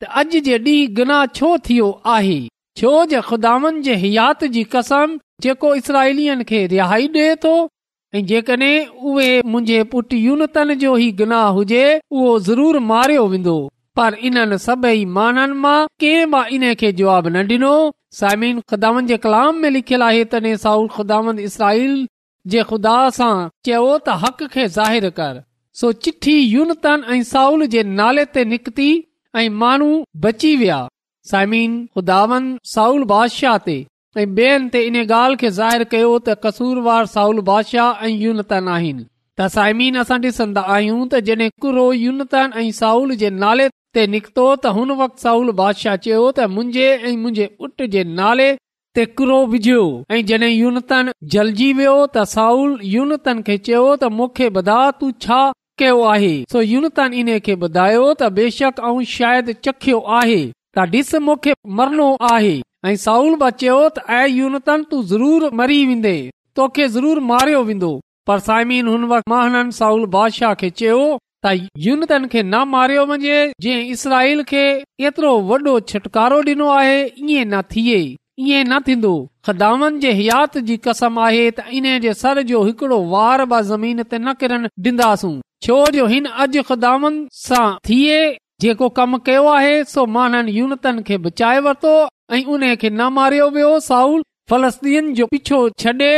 त 0.00 0.04
अॼ 0.20 0.22
जे 0.46 0.58
ॾींहुं 0.58 0.96
गनाह 1.00 1.24
छो 1.40 1.50
थियो 1.68 1.90
आहे 2.16 2.38
छो 2.82 2.94
जे 3.14 3.20
खुदानि 3.30 3.80
जे 3.90 4.00
जी 4.56 4.64
कसम 4.76 5.18
जेको 5.48 5.74
इसराइलियन 5.82 6.42
खे 6.52 6.66
रिहाई 6.74 7.08
ॾे 7.18 7.28
थो 7.46 7.54
जेकॾहिं 8.30 8.86
उहे 9.10 9.28
मुंहिंजे 9.46 9.82
पुट 9.90 10.12
यूनतन 10.12 10.74
जो 10.78 10.96
ई 10.98 11.10
गुनाह 11.18 11.44
हुजे 11.58 11.82
उहो 12.10 12.38
ज़रूर 12.46 12.78
मारियो 12.90 13.26
वेंदो 13.34 13.52
पर 13.96 14.14
इन 14.30 14.56
सभई 14.66 15.04
माननि 15.18 15.54
मां 15.66 15.76
कंहिं 16.00 16.24
मां 16.32 16.42
इन 16.56 16.74
खे 16.80 16.90
जवाब 17.00 17.26
न 17.28 17.44
ॾिनो 17.56 17.70
साइम 18.22 18.60
ख़ुदान 18.70 19.06
जे 19.06 19.16
कलाम 19.26 19.60
में 19.66 19.70
लिखियल 19.76 20.02
आहे 20.08 20.24
तॾहिं 20.34 20.56
साउल 20.64 20.88
खुदावंद 20.96 21.40
इसरा 21.46 21.70
जे 22.54 22.62
ख़ुदा 22.72 22.96
सां 23.20 23.30
चयो 23.68 23.86
त 23.98 24.18
हक़ 24.24 24.42
खे 24.56 24.66
ज़ाहिर 24.78 25.08
कर 25.20 25.40
सो 25.82 25.92
चिठी 26.06 26.36
यूनतन 26.56 27.04
ऐं 27.16 27.22
साउल 27.30 27.66
जे 27.76 27.82
नाले 28.00 28.24
ते 28.38 28.44
निकिती 28.54 28.88
ऐं 29.44 29.48
माण्हू 29.62 29.92
बची 30.26 30.52
विया 30.64 30.80
सायमन 31.34 31.78
खुदावन 31.98 32.52
साउल 32.74 33.04
बादशाह 33.14 33.56
ते 33.70 33.78
साउल 34.16 35.00
बादशाह 35.06 35.86
चयो 35.88 36.38
त 46.30 46.46
मुंहिंजे 46.48 46.88
ऐं 46.90 47.16
मुंहिंजे 47.16 47.46
पुट 47.58 47.82
जे 47.94 48.04
नाले 48.18 48.48
ते 48.94 49.04
कुरो 49.18 49.38
विझियो 49.54 49.80
ऐं 50.10 50.24
जॾहिं 50.26 50.52
यूनतन 50.56 51.12
जलजी 51.38 51.72
वियो 51.80 51.96
त 52.04 52.28
साउल 52.36 52.74
यूनतन 52.98 53.42
खे 53.50 53.58
चयो 53.68 53.84
त 53.96 54.14
मूंखे 54.20 54.50
बुधा 54.58 54.80
तूं 55.02 55.12
छा 55.26 55.42
कयो 55.84 56.00
आहे 56.14 56.32
सो 56.54 56.62
यूनतन 56.70 57.20
इन 57.24 57.36
खे 57.50 57.58
ॿुधायो 57.66 58.02
त 58.14 58.38
बेशक 58.40 58.84
ऐं 58.96 59.12
शायदि 59.18 59.54
चखियो 59.66 60.00
आहे 60.22 60.40
त 60.76 60.78
ॾिस 60.78 61.14
मूंखे 61.26 61.52
मरनो 61.78 62.04
आहे 62.32 62.54
ऐं 62.88 62.96
साउल 63.04 63.32
चयो 63.60 63.78
तूं 64.68 64.98
ज़रूर 65.12 65.40
मारियो 67.20 67.62
वेंदो 67.70 67.92
खे 70.60 70.68
चयो 70.70 71.00
त 71.46 71.48
यूनतन 71.86 72.22
खे 72.34 72.40
न 72.42 72.54
मारियो 72.76 73.02
वञे 73.12 73.38
एतिरो 75.06 75.32
वॾो 75.50 75.74
छुटकारो 75.92 76.38
ॾिनो 76.52 76.66
आहे 76.78 76.96
ईअं 77.06 77.48
न 77.54 77.62
थिए 77.74 77.98
ईअं 78.46 78.70
न 78.74 78.78
थींदो 78.90 79.12
खदामन 79.46 79.98
जे 80.04 80.12
हयात 80.22 80.58
जी 80.68 80.76
कसम 80.86 81.18
आहे 81.26 81.46
त 81.56 81.58
इन 81.80 81.88
जे 82.06 82.12
सर 82.22 82.42
जो 82.52 82.62
हिकड़ो 82.70 83.00
वार 83.14 83.44
छो 85.66 85.74
जो 85.98 86.04
हिन 86.14 86.26
अॼु 86.46 86.60
खदान 86.68 87.16
सां 87.42 87.66
थिए 87.88 88.20
जेको 88.62 88.88
कम 88.96 89.16
कयो 89.26 89.42
आहे 89.50 89.76
सो 89.90 90.04
माननि 90.14 90.52
यूनतन 90.58 90.98
खे 91.10 91.16
बचाए 91.26 91.60
वरितो 91.66 91.92
ऐं 92.36 92.44
उन 92.56 92.64
खे 92.82 92.88
न 92.90 93.06
मारियो 93.18 93.48
वियो 93.56 93.78
साउल 93.86 94.22
फलस्तीन 94.50 95.12
जो 95.20 95.26
पीछो 95.34 95.60
छॾे 95.84 96.10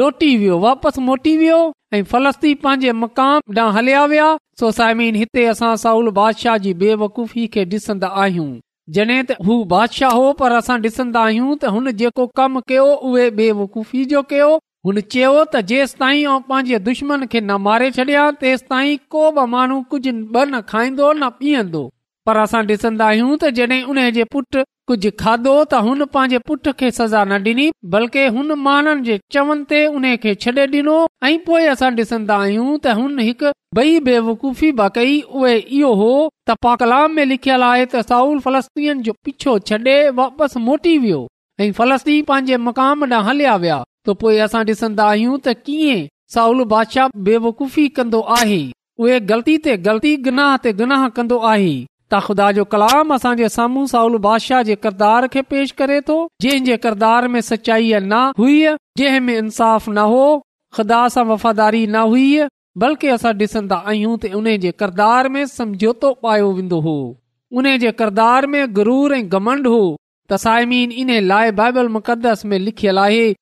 लोटी 0.00 0.36
वियो 0.42 0.58
वापसि 0.64 1.00
मोटी 1.10 1.36
वियो 1.42 1.58
ऐं 1.94 2.02
फलस्ती 2.12 2.54
पंहिंजे 2.66 2.92
मकाम 3.02 3.66
हलिया 3.76 4.04
विया 4.12 4.26
सो 4.60 4.70
साइमीन 4.80 5.14
हिते 5.22 5.44
असां 5.54 5.74
साउल 5.84 6.10
बादशाह 6.18 6.58
जी 6.66 6.74
बेवकूफ़ी 6.82 7.46
खे 7.56 7.64
ॾिसंदा 7.76 8.10
आहियूं 8.24 8.48
जॾहिं 8.98 9.20
त 9.28 9.40
हू 9.48 9.58
बादशाह 9.74 10.18
हो 10.22 10.32
पर 10.42 10.56
असां 10.60 10.78
ॾिसंदा 10.90 11.22
आहियूं 11.30 11.50
त 11.56 11.74
हुन 11.76 11.90
जेको 12.02 12.26
कमु 12.40 12.64
कयो 12.72 12.88
उहे 13.10 13.30
बेवूफ़ी 13.42 14.04
जो 14.14 14.22
कयो 14.34 14.50
हुन 14.86 14.98
चयो 15.12 15.28
त 15.52 15.60
जेसिताईं 15.68 16.26
आउं 16.30 16.40
पंहिंजे 16.48 16.78
दुश्मन 16.86 17.22
खे 17.32 17.40
न 17.40 17.54
मारे 17.66 17.86
छॾिया 17.98 18.24
तेसि 18.40 18.64
ताईं 18.72 18.96
को 19.14 19.20
बि 19.36 19.44
माण्हू 19.52 19.78
कुझु 19.92 20.12
ब 20.16 20.42
न 20.50 20.60
खाईंदो 20.72 21.06
न 21.20 21.28
पीअंदो 21.38 21.80
पर 22.28 22.36
असां 22.40 22.60
ॾिसन्दा 22.72 23.06
आहियूं 23.12 23.36
त 23.44 23.52
जॾहिं 23.58 23.82
उन 23.92 24.00
जे 24.16 24.24
पुट 24.34 24.56
कुझु 24.90 25.10
खाधो 25.22 25.54
त 25.70 25.80
हुन 25.86 26.04
पांजे 26.16 26.38
पुट 26.50 26.68
खे 26.82 26.90
सज़ा 26.98 27.22
न 27.30 27.38
डि॒नी 27.46 27.66
बल्कि 27.94 28.26
हुन 28.36 28.52
माण्हुनि 28.66 29.02
जे 29.08 29.16
चवनि 29.36 29.64
ते 29.72 29.80
उन 30.00 30.08
खे 30.26 30.34
छॾे 30.44 30.66
डि॒नो 30.76 30.98
ऐं 31.30 31.32
पोए 31.48 31.64
असां 31.76 31.90
ॾिसन्दा 32.04 32.38
आहियूं 32.44 32.76
त 32.88 32.94
हुन 33.00 33.18
हिकु 33.30 33.54
बई 33.80 33.98
बेवकूफ़ी 34.10 34.70
बाक़ई 34.82 35.16
उहे 35.40 35.54
इहो 35.80 35.92
हो 36.02 36.10
त 36.50 36.58
पाकलाम 36.68 37.18
में 37.22 37.24
लिखियल 37.32 37.66
आहे 37.72 37.88
त 37.96 38.20
फलस्तीन 38.50 39.02
जो 39.08 39.16
पीछो 39.24 39.56
छॾे 39.72 39.96
वापसि 40.22 40.64
मोटी 40.70 40.94
वियो 41.08 41.24
ऐं 41.66 41.72
फलस्ती 41.82 42.20
पंहिंजे 42.34 42.62
मक़ाम 42.68 43.10
ॾांहुं 43.12 43.24
हलिया 43.32 43.56
विया 43.66 43.82
त 44.06 44.10
पोइ 44.20 44.38
असां 44.46 44.62
ॾिसंदा 44.68 45.04
आहियूं 45.10 45.36
त 45.44 45.52
कीअं 45.66 46.04
साउल 46.34 46.62
बादशाह 46.72 47.08
बेवकूफ़ी 47.28 47.84
कंदो 47.98 48.20
आहे 48.38 48.58
उहे 49.04 49.18
ग़लती 49.30 49.54
ते 49.66 49.76
ग़लती 49.86 50.12
गनाह 50.26 50.56
ते 50.64 50.72
गुनाह 50.80 51.06
कंदो 51.18 51.38
आहे 51.52 51.70
त 51.84 52.20
खुदा 52.26 52.48
जो 52.58 52.64
कलाम 52.74 53.14
असांजे 53.16 53.48
साम्हूं 53.54 53.86
साउल 53.94 54.18
बादशाह 54.26 54.62
जे 54.70 54.76
किरदार 54.84 55.28
खे 55.36 55.44
पेश 55.54 55.72
करे 55.80 55.96
थो 56.10 56.18
जंहिंजे 56.46 56.76
किरदार 56.84 57.28
में 57.36 57.40
सचाईअ 57.48 58.02
न 58.02 58.20
हुई 58.42 58.58
जंहिं 59.02 59.24
में 59.30 59.34
इंसाफ़ 59.38 59.88
न 59.90 60.06
हो 60.14 60.28
ख़ुदा 60.76 61.00
सां 61.16 61.26
वफ़ादारी 61.32 61.82
न 61.86 62.04
हुई 62.14 62.30
बल्कि 62.84 63.12
असां 63.18 63.32
ॾिसंदा 63.42 63.76
आहियूं 63.94 64.14
त 64.22 64.34
उन 64.42 64.52
जे 64.68 64.74
किरदार 64.84 65.32
में 65.38 65.44
समझोतो 65.56 66.12
पायो 66.26 66.54
वेंदो 66.60 66.82
हो 66.88 66.94
उन 67.60 67.72
जे 67.86 67.92
किरदार 68.02 68.52
में 68.56 68.62
गरूर 68.80 69.18
ऐं 69.20 69.26
घमंड 69.40 69.70
हो 69.76 69.82
सायमिन 70.32 71.18
बाइबल 71.56 71.88
मुक़स 71.94 72.42
लिखियल 72.46 72.98
आहे 72.98 73.32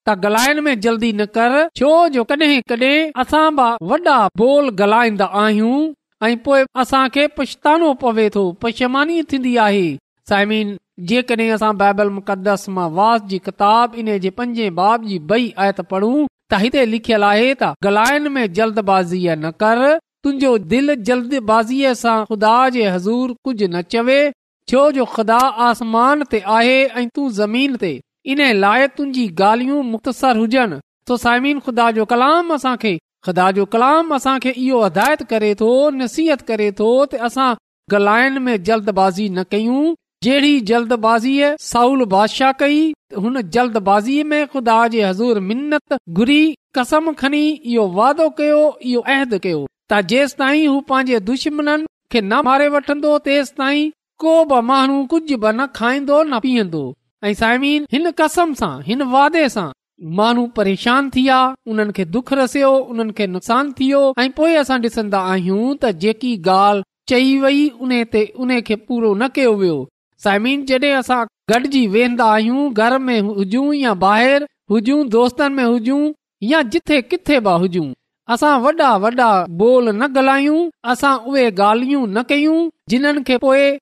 सायमिन 10.29 10.77
जेके 11.11 11.37
बाइबल 11.73 12.11
मुक़दस 12.11 12.69
मां 12.69 12.91
वास 12.95 13.23
जी 13.29 13.39
किताब 13.47 13.95
पंजे 14.37 14.69
बाब 14.83 15.05
जी 15.07 15.19
बई 15.33 15.53
आयत 15.59 15.81
पढ़ूं 15.95 16.27
त 16.51 16.61
हिते 16.65 16.85
लिखियल 16.93 17.23
आहे 17.33 17.55
तलाइन 17.63 18.31
में 18.33 18.45
जल्दबाज़ी 18.61 19.27
न 19.37 19.51
कर 19.63 19.89
तुंहिंजो 20.25 20.57
दिल 20.77 20.95
जल्दबाज़ीअ 21.11 21.95
सां 22.05 22.19
ख़ुदा 22.27 22.55
जे 22.79 22.87
हज़ूर 22.89 23.35
कुझु 23.45 23.67
न 23.69 23.83
चवे 23.95 24.21
छो 24.69 24.83
जो 24.97 25.05
ख़ुदा 25.13 25.39
आसमान 25.69 26.23
ते 26.33 26.41
आहे 26.57 26.77
ऐं 26.85 27.09
तूं 27.15 27.29
ज़मीन 27.41 27.77
ते 27.85 27.93
इन 28.35 28.43
लाइ 28.65 28.87
तुंहिंजी 28.99 29.27
ॻाल्हियूं 29.41 29.83
मुख़्तसर 29.95 30.37
हुजनि 30.43 30.79
सो 31.11 31.17
साइमीन 31.25 31.61
ख़ुदा 31.67 31.91
जो 31.99 32.05
कलाम 32.13 32.53
असांखे 32.59 32.93
खुदा 33.27 33.51
जो 33.59 33.65
कलाम 33.73 34.15
असांखे 34.15 34.51
इहो 34.67 34.83
हिदायत 34.85 35.23
करे 35.33 35.55
थो 35.63 35.71
नसीहत 35.99 36.41
करे 36.51 36.71
थो 36.81 36.91
त 37.05 37.31
असां 37.31 37.51
ॻाल्हाइण 37.97 38.39
में 38.49 38.55
जल्दबाज़ी 38.71 39.25
न 39.29 39.43
कयूं 39.55 39.95
जहिड़ी 40.27 40.61
जल्दबाज़ीअ 40.73 41.49
साउल 41.69 42.05
बादशाह 42.13 42.53
कई 42.65 42.77
हुन 43.25 43.41
जल्दबाज़ीअ 43.57 44.27
में 44.35 44.53
ख़ुदा 44.53 44.77
जे 44.97 45.03
हज़ूर 45.05 45.41
मिनत 45.49 45.97
घुरी 46.21 46.39
कसम 46.79 47.13
खणी 47.25 47.43
इहो 47.73 47.87
वादो 47.97 48.29
कयो 48.43 48.63
इहो 48.93 49.03
अहद 49.17 49.35
कयो 49.49 49.59
त 49.91 50.01
जेसि 50.15 50.39
ताईं 50.45 50.67
हू 50.75 50.79
पंहिंजे 50.93 51.21
दुश्मन 51.33 51.73
खे 51.87 52.21
न 52.25 52.41
मारे 52.51 52.69
वठंदो 52.77 53.19
तेसि 53.29 53.55
ताईं 53.63 53.91
કોબા 54.23 54.63
مانو 54.71 55.01
કુછ 55.11 55.31
બના 55.43 55.69
ખાઈ 55.77 56.05
દો 56.09 56.17
ના 56.31 56.41
પીં 56.45 56.69
દો 56.75 56.85
અઈ 57.25 57.37
સામીન 57.41 57.83
હન 57.93 58.07
કસમ 58.21 58.51
સા 58.61 58.77
હન 58.87 59.01
વાદે 59.15 59.41
સા 59.57 59.71
مانુ 60.19 60.43
પરેશાન 60.57 61.05
થિયા 61.15 61.49
ઉનન 61.71 61.91
કે 61.97 62.05
દુખ 62.15 62.31
રસેયો 62.39 62.77
ઉનન 62.93 63.11
કે 63.19 63.25
નુકસાન 63.35 63.67
થિયો 63.79 64.07
અઈ 64.21 64.31
પોય 64.39 64.59
આસા 64.61 64.79
દિસંદા 64.85 65.25
આહ્યું 65.33 65.75
ત 65.83 65.95
જેકી 66.03 66.37
ગાલ 66.49 66.79
ચઈ 67.09 67.33
વઈ 67.43 67.65
ઉને 67.85 67.99
તે 68.13 68.21
ઉને 68.43 68.57
કે 68.69 68.75
પૂરો 68.87 69.11
ન 69.21 69.23
કેવયો 69.37 69.81
સામીન 70.25 70.61
જડે 70.69 70.91
આસા 70.97 71.23
ગડજી 71.51 71.89
વેંદા 71.95 72.33
આહ્યું 72.35 72.75
ઘર 72.79 72.95
મે 73.07 73.15
હુજોયા 73.39 73.99
બહાર 74.05 74.41
હુજો 74.71 74.97
દોસ્તન 75.15 75.51
મે 75.59 75.65
હુજોયા 75.73 76.65
જિતھے 76.73 76.99
કિતھے 77.11 77.37
બાહુજો 77.47 77.85
असां 78.31 78.55
वॾा 78.63 78.91
वॾा 79.05 79.31
बोल 79.61 79.89
न 79.89 80.03
ॻाल्हायूं 80.17 80.61
असां 80.93 81.15
उहे 81.29 81.49
ॻाल्हियूं 81.61 82.07
न 82.09 82.19
कयूं 82.29 82.61
जिन 82.91 83.23
खे 83.29 83.37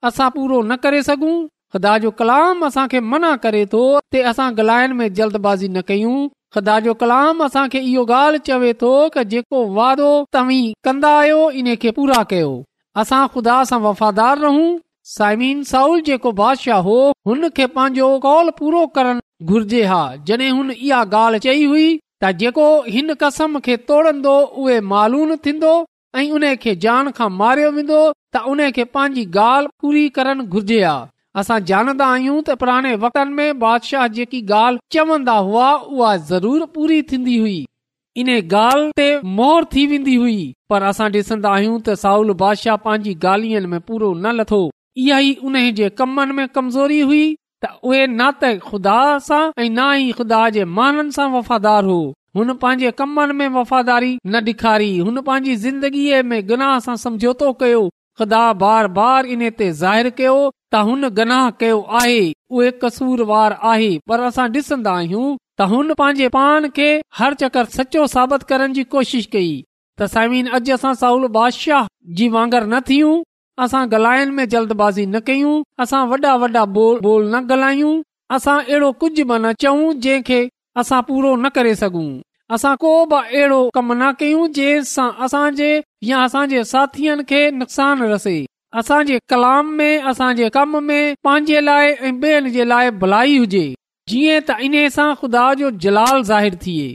असां 0.08 0.28
पूरो 0.34 0.60
न 0.62 0.76
करे 0.82 1.02
सघूं 1.08 1.36
ख़ुदा 1.74 1.96
जो 2.02 2.10
कलाम 2.18 2.64
असांखे 2.66 3.00
मना 3.10 3.34
करे 3.42 3.64
थो 3.72 3.82
ॻाल्हाइण 4.14 4.92
में 5.00 5.08
जल्दबाज़ी 5.18 5.68
न 5.68 5.80
कयूं 5.88 6.18
इहो 6.86 8.04
ॻाल्हि 8.12 8.38
चवे 8.46 8.72
तो 8.80 8.90
कि 9.14 9.24
जेको 9.34 9.64
वादो 9.74 10.08
तव्हीं 10.34 10.72
कंदा 10.84 11.10
आहियो 11.18 11.50
इन 11.60 11.74
खे 11.82 11.90
पूरा 11.98 12.22
कयो 12.32 12.50
असां 13.02 13.22
खुदा 13.34 13.58
सां 13.70 13.80
वफ़ादार 13.86 14.38
रहूं 14.46 14.66
साईमीन 15.16 15.62
साउल 15.74 16.00
जेको 16.08 16.32
बादशाह 16.42 16.80
हो 16.88 16.98
हुन 17.28 17.48
खे 17.58 17.66
पंहिंजो 17.78 18.10
कॉल 18.26 18.50
पूरो 18.62 18.82
हा 19.92 20.04
जॾहिं 20.28 20.50
हुन 20.50 20.70
इहा 20.70 21.04
ॻाल्हि 21.10 21.38
चई 21.48 21.64
हुई 21.64 21.88
त 22.22 22.30
जेको 22.40 22.64
हिन 22.94 23.12
कसम 23.20 23.58
खे 23.66 23.76
तोड़ंदो 23.90 24.32
उ 24.46 24.80
मालून 24.88 25.36
थींदो 25.46 25.70
ऐं 26.20 26.26
उने 26.38 26.50
खे 26.64 26.74
जान 26.84 27.10
खां 27.20 27.28
मारियो 27.42 27.70
वेंदो 27.76 28.00
त 28.36 28.42
उन 28.54 28.62
खे 28.78 28.84
पांजी 28.96 29.24
ॻाल्हि 29.44 29.72
पूरी 29.84 30.02
करण 30.18 30.42
घुर्जे 30.56 30.80
आ 30.82 30.94
असां 31.42 31.58
जानंदा 31.70 32.08
आहियूं 32.16 32.36
त 32.48 32.56
पुराणे 32.64 32.94
वक़्तनि 33.04 33.34
में 33.38 33.58
बादशाह 33.64 34.06
जेकी 34.18 34.40
ॻाल्हि 34.58 34.82
चवन्दा 34.96 35.36
हुआ 35.48 35.70
उहा 35.96 36.14
ज़रूर 36.32 36.64
पूरी 36.76 37.00
थींदी 37.12 37.36
हुई 37.44 37.58
इन 38.22 38.30
ॻाल्हि 38.36 38.92
ते 39.02 39.08
मोहर 39.40 39.70
थी 39.74 39.86
वेंदी 39.94 40.16
हुई 40.24 40.36
पर 40.70 40.88
असां 40.92 41.10
डि॒सन्दा 41.16 41.54
आहियूं 41.60 41.76
त 41.88 41.96
साउल 42.04 42.32
बादशाह 42.44 42.80
पांजी 42.88 43.14
गालियनि 43.26 43.72
में 43.76 43.80
पूरो 43.90 44.12
न 44.20 44.34
लथो 44.40 44.62
इहे 45.06 45.22
ई 45.30 45.34
उन 45.48 45.60
जे 45.82 45.88
कमनि 46.02 46.38
में 46.40 46.46
कमज़ोरी 46.58 47.00
हुई 47.12 47.24
त 47.64 47.68
उहे 47.88 48.06
ना 48.18 48.26
त 48.42 48.58
ख़ुदा 48.66 49.00
सां 49.24 49.40
ऐं 49.62 49.68
ना 49.78 49.86
ई 49.94 50.12
ख़ुदा 50.20 51.26
वफ़ादार 51.36 51.84
हो 51.92 51.98
हुन 52.38 52.52
पंहिंजे 52.62 52.90
कमनि 53.00 53.34
में 53.40 53.48
वफ़ादारी 53.56 54.10
न 54.26 54.42
डे॒खारी 54.48 54.90
हुन 55.08 55.20
पांजी 55.28 55.56
ज़िंदगीअ 55.66 56.22
में 56.32 56.38
गनाह 56.50 56.78
सां 56.86 56.94
समझौतो 57.04 57.52
कयो 57.62 57.82
ख़ुदा 58.20 58.42
बार 58.64 58.88
बार 59.00 59.26
इन 59.36 59.42
ते 59.60 59.70
ज़ाहिर 59.82 60.10
कयो 60.20 60.36
त 60.48 60.82
हुन 60.90 61.08
गनाह 61.20 61.50
कयो 61.64 61.80
आहे 62.02 62.18
उहे 62.58 62.70
कसूर 62.84 63.26
आहे 63.50 63.92
पर 64.12 64.26
असां 64.32 64.48
ॾिसंदा 64.58 64.94
आहियूं 65.02 65.26
त 65.36 65.70
हुन 65.74 65.94
पंहिंजे 66.02 66.28
पान 66.38 66.68
खे 66.80 66.88
हर 67.20 67.34
चकर 67.44 67.72
सचो 67.80 68.06
साबित 68.18 68.48
करण 68.52 68.78
जी 68.80 68.86
कोशिश 68.96 69.26
कई 69.36 69.52
त 69.64 70.14
साइमीन 70.16 70.46
अॼु 70.60 70.76
असां 70.78 70.94
साउल 71.04 71.28
बादशाह 71.38 71.94
जी 72.20 72.28
वांगर 72.38 72.66
न 72.70 72.80
थियूं 72.92 73.18
असां 73.64 73.80
गलायन 73.92 74.30
में 74.36 74.44
जल्दबाज़ी 74.52 75.04
न 75.06 75.18
कयूं 75.28 75.54
असां 75.84 76.00
वॾा 76.10 76.32
वॾा 76.42 76.62
बोल 76.76 76.94
बोल 77.06 77.22
न 77.32 77.36
ॻाल्हायूं 77.50 77.94
असां 78.36 78.58
अहिड़ो 78.62 78.90
कुझ 79.00 79.10
बि 79.20 79.24
न 79.38 79.52
चऊं 79.62 79.90
जंहिंखे 80.06 80.40
असां 80.82 81.00
पूरो 81.08 81.32
न 81.42 81.48
करे 81.58 81.74
सघूं 81.80 82.08
असां 82.56 82.74
को 82.84 82.92
बि 83.10 83.18
अहिड़ो 83.18 83.60
कम 83.76 83.92
न 83.92 84.10
कयूं 84.22 84.46
जंहिं 84.60 84.80
सां 84.92 85.08
असांजे 85.26 85.70
या 86.12 86.22
असांजे 86.28 86.62
साथीन 86.72 87.22
खे 87.32 87.42
नुक़सान 87.60 88.02
रसे 88.14 88.36
असां 88.82 89.00
कलाम 89.34 89.76
में 89.82 90.02
असां 90.12 90.32
कम 90.56 90.78
में 90.88 91.14
पंहिंजे 91.28 91.60
लाइ 91.68 91.92
ऐ 91.92 92.10
ॿियनि 92.24 92.50
जे 92.58 92.64
लाइ 92.72 92.90
भलाई 93.04 93.38
हुजे 93.44 93.64
जीअं 94.14 94.46
त 94.48 94.58
इन 94.66 94.76
सा 94.98 95.10
खुदा 95.22 95.44
जो 95.62 95.74
जलाल 95.86 96.22
ज़ाहिरु 96.32 96.66
थिए 96.66 96.90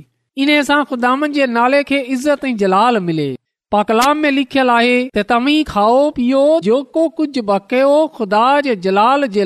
इन 0.45 0.58
सा 0.71 0.84
खुदानि 0.93 1.32
जे 1.39 1.45
नाले 1.60 1.84
खे 1.91 2.06
इज़त 2.17 2.49
ऐं 2.51 2.58
जलाल 2.65 3.01
मिले 3.10 3.32
पाकलाम 3.71 4.17
में 4.23 4.30
लिखियल 4.32 4.69
आहे 4.71 4.97
त 5.15 5.21
तवी 5.30 5.56
खाओ 5.69 6.01
पीओ 6.17 6.41
जेको 6.65 7.06
कुझु 7.19 7.41
बि 7.49 7.58
कयो 7.73 7.93
खुदा 8.17 8.41
जे 8.69 8.82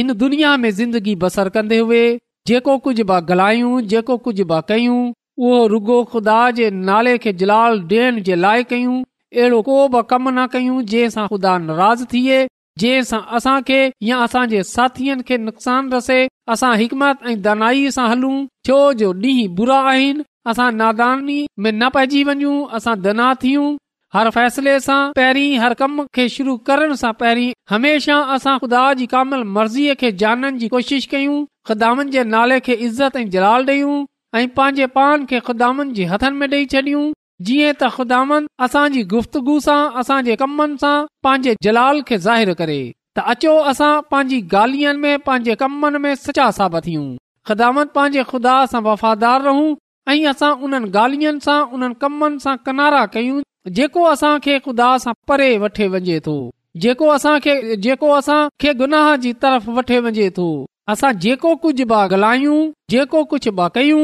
हिन 0.00 0.12
दुनिया 0.24 0.52
में 0.64 0.70
ज़िंदगी 0.82 1.14
बसर 1.24 1.48
कंदे 1.56 1.78
हुए 1.88 2.04
जेको 2.50 2.76
कुझ 2.88 2.96
बि 3.12 3.20
गलायूं 3.32 3.72
जेको 3.94 4.16
कुझ 4.28 4.36
बि 4.52 4.60
कयूं 4.70 5.00
उहो 5.42 5.66
रुगो 5.74 5.98
खुदा 6.14 6.38
जे 6.60 6.70
नाले 6.88 7.16
खे 7.26 7.32
जलाल 7.44 7.80
डि॒यण 7.92 8.22
जे 8.30 8.34
लाइ 8.46 8.64
कयूं 8.74 8.96
अहिड़ो 9.02 9.60
को 9.70 9.76
बि 9.96 10.02
कम 10.12 10.28
न 10.38 10.46
कयूं 10.54 10.80
जंहिंसां 10.94 11.26
खुदा 11.34 11.56
नाराज़ 11.68 12.04
थिए 12.12 12.40
जंहिं 12.82 13.02
सां 13.12 13.20
असांखे 13.38 13.78
या 14.10 14.18
असांजे 14.26 14.62
साथियुनि 14.72 15.22
खे 15.30 15.38
नुक़सान 15.46 15.90
रसे 15.94 16.20
असां 16.56 16.74
हिकमत 16.82 17.26
ऐं 17.32 17.40
दनाई 17.48 17.90
सां 17.98 18.08
हलूं 18.14 18.36
छो 18.70 18.78
जो 19.02 19.12
ॾींहं 19.30 19.48
बुरा 19.60 19.78
आहिनि 19.94 20.24
असां 20.50 20.70
नादानी 20.76 21.40
में 21.62 21.70
न 21.72 21.88
पइजी 21.96 22.22
वञूं 22.28 22.56
असां 22.78 22.94
दना 23.06 23.26
थियूं 23.42 23.66
हर 24.14 24.30
फैसले 24.36 24.72
सां 24.86 25.00
पहिरीं 25.18 25.52
हर 25.64 25.74
कम 25.82 26.04
खे 26.16 26.28
शुरू 26.36 26.56
करण 26.70 26.94
सां 27.02 27.12
पहिरीं 27.20 27.52
हमेशा 27.74 28.16
असां 28.36 28.56
ख़ुदा 28.64 28.82
जी 29.00 29.06
कामल 29.12 29.44
मर्ज़ीअ 29.58 29.94
खे 30.00 30.10
जाननि 30.22 30.58
जी 30.64 30.68
कोशिश 30.74 31.06
कयूं 31.14 31.36
ख़िदामन 31.70 32.10
जे 32.16 32.24
नाले 32.34 32.58
खे 32.68 32.72
इज़त 32.88 33.16
ऐं 33.22 33.28
जलाल 33.36 33.66
ॾेयूं 33.74 33.94
ऐं 34.40 34.46
पंहिंजे 34.58 34.86
पान 34.96 35.24
खे 35.32 35.40
खुदान 35.50 35.92
जे 36.00 36.04
हथनि 36.14 36.36
में 36.42 36.48
ॾेई 36.56 36.66
छॾियूं 36.74 37.04
जीअं 37.48 37.72
त 37.80 37.90
ख़ुदात 37.98 38.50
असांजी 38.68 39.02
गुफ़्तगु 39.12 39.54
सां 39.68 39.80
असां 40.02 40.18
जे 40.28 40.36
कमनि 40.42 40.76
सां 40.82 40.94
पांजे 41.28 41.54
जलाल 41.68 42.02
खे 42.10 42.18
ज़ाहिरु 42.26 42.54
करे 42.62 42.78
त 43.16 43.28
अचो 43.34 43.54
असां 43.74 43.92
पंहिंजी 44.12 44.40
गालियनि 44.56 44.98
में 45.06 45.24
पंहिंजे 45.30 45.54
कमनि 45.62 46.02
में 46.04 46.14
सचा 46.26 46.50
साबित 46.58 46.86
थियूं 46.90 47.06
ख़िदामत 47.50 47.92
पांजे 48.00 48.22
खुदा 48.34 48.54
सां 48.74 48.82
वफ़ादार 48.90 49.46
रहूं 49.48 49.74
ऐं 50.10 50.24
असां 50.30 50.50
उननि 50.66 50.88
गालियन 50.96 51.38
सां 51.46 51.58
उन्हनि 51.74 51.94
कमनि 52.02 52.38
सां 52.44 52.56
किनारा 52.66 53.04
कयूं 53.14 53.40
जेको 53.78 54.04
असां 54.14 54.32
खे 54.46 54.58
खुदा 54.64 54.88
सां 55.04 55.12
परे 55.30 55.50
वठे 55.64 55.86
वञे 55.94 56.18
थो 56.26 56.34
जेको 56.82 57.06
असांखे 57.16 57.54
जेको 57.84 58.08
असां 58.18 58.38
खे 58.62 58.72
गुनाह 58.80 59.06
जी 59.22 59.32
तरफ़ 59.42 59.68
वठे 59.78 59.98
वञे 60.06 60.28
थो 60.38 60.46
असां 60.94 61.10
जेको 61.24 61.50
कुझ 61.64 61.74
बि 61.90 62.00
गलायूं 62.12 62.58
जेको 62.94 63.24
कुझ 63.32 63.42
बि 63.58 63.68
कयूं 63.74 64.02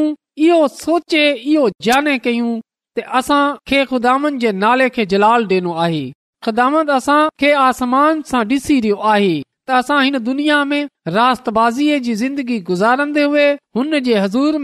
इहो 0.49 0.61
सोचे 0.83 1.25
इहो 1.55 1.65
जाने 1.89 2.17
कयूं 2.27 2.53
त 2.99 3.07
असां 3.21 3.41
खे 3.73 3.85
खुदान 3.95 4.29
जे 4.45 4.53
नाले 4.63 4.89
खे 4.99 5.07
जलाल 5.15 5.47
डि॒नो 5.55 5.75
आहे 5.87 6.05
ख़ुदान 6.47 6.95
असां 6.99 7.21
खे 7.41 7.53
आसमान 7.67 8.23
सां 8.33 8.45
डि॒सी 8.53 8.81
रहियो 8.85 9.01
आहे 9.15 9.33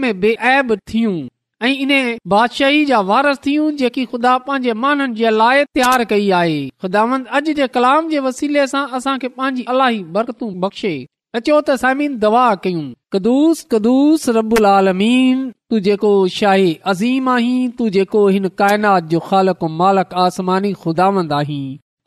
बेआब 0.07 0.77
थियूं 0.89 1.23
ऐं 1.61 1.73
इन 1.73 2.17
बादशाही 2.31 2.83
वारी 3.11 3.95
ख़ुदा 4.05 4.37
कई 4.47 6.29
आहे 6.39 7.67
कलाम 7.77 8.09
जे 8.09 8.19
वसीले 8.29 8.67
सां 8.75 8.85
असांखे 8.99 9.29
अलाई 9.75 10.03
बरतूं 10.17 10.49
बख़्शे 10.65 10.95
अचो 11.37 11.55
त 11.61 11.75
सामीन 11.79 12.13
दवा 12.19 12.43
कयूं 12.65 12.83
कदुस 13.13 13.63
कदुस 13.71 14.27
रबुल 14.35 14.65
आलमीन 14.73 15.41
तू 15.69 15.79
जेको 15.87 16.11
शाही 16.39 16.69
अज़ीम 16.91 17.27
आहीं 17.35 17.57
तू 17.79 17.89
जेको 17.97 18.21
हिन 18.35 18.47
काइनात 18.61 19.11
जो 19.15 19.19
खालक 19.31 19.69
मालक 19.81 20.13
आसमानी 20.25 20.71
खुदांद 20.85 21.33
आहीं 21.39 21.63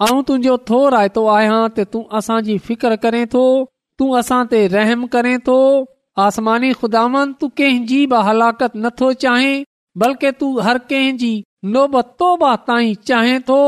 ऐं 0.07 0.23
तुंहिंजो 0.23 0.57
थो 0.71 0.79
रायतो 0.95 1.23
आहियां 1.37 1.61
त 1.77 1.85
तूं 1.93 2.03
असांजी 2.19 2.57
फिकर 2.67 2.95
करें 3.05 3.23
थो 3.33 3.43
तूं 4.01 4.11
असां 4.19 4.43
ते 4.51 4.61
रहम 4.75 5.07
करें 5.15 5.35
थो 5.49 5.55
आसमानी 6.27 6.71
खुदा 6.83 7.03
कंहिंजी 7.43 7.99
बि 8.13 8.21
हलाकत 8.29 8.77
नथो 8.85 9.09
चाहें 9.25 9.65
बल्कि 10.03 10.31
तूं 10.43 10.51
हर 10.67 10.79
कंहिंजी 10.93 11.33
नोबतोब 11.75 12.45
चाहें 13.11 13.39
थो 13.51 13.59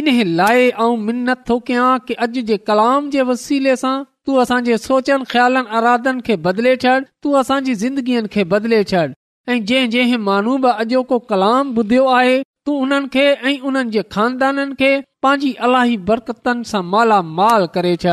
इन 0.00 0.10
लाइ 0.40 0.66
आऊं 0.84 0.96
मिनत 1.08 1.44
थो 1.48 1.58
कयां 1.70 1.92
कि 2.08 2.14
अॼु 2.26 2.42
जे 2.50 2.56
कलाम 2.70 3.08
जे 3.16 3.28
वसीले 3.30 3.76
सां 3.84 3.94
तू 4.28 4.36
असांजे 4.46 4.78
सोचनि 4.88 5.30
ख्यालनि 5.34 5.76
अरादन 5.80 6.20
खे 6.26 6.36
बदिले 6.48 6.74
छॾ 6.86 6.96
तूं 7.24 7.38
असांजी 7.44 7.74
ज़िंदगीअ 7.84 8.26
खे 8.36 8.44
बदिले 8.56 8.82
छॾ 8.92 9.06
ऐं 9.54 9.62
जंहिं 9.70 9.90
जंहिं 9.96 10.18
माण्हू 10.30 10.56
बि 10.66 10.74
अॼो 10.84 11.02
को 11.12 11.18
कलाम 11.32 11.72
ॿुधियो 11.78 12.06
आहे 12.18 12.36
तू 12.66 12.78
हुननि 12.78 13.08
खे 13.14 13.26
ऐं 13.50 13.56
उन्हनि 13.70 13.90
जे 13.96 14.02
खानदाननि 14.14 14.74
खे 14.80 14.90
पंहिंजी 15.26 15.52
अलाही 15.66 15.96
बरकतनि 16.08 16.64
सां 16.70 16.80
मालामाल 16.92 17.64
करे 17.76 17.90
छॾ 18.02 18.12